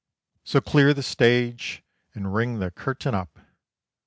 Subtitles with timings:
[0.43, 1.83] So clear the stage,
[2.15, 3.37] and ring the curtain up!